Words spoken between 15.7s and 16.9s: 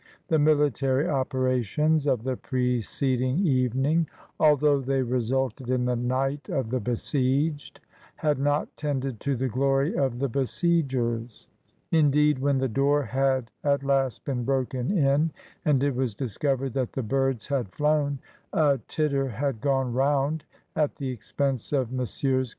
it was discovered